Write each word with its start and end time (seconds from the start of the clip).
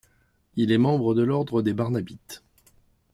Il 0.55 0.71
est 0.71 0.79
membre 0.79 1.13
de 1.13 1.21
l'ordre 1.21 1.61
des 1.61 1.73
Barnabites. 1.75 2.41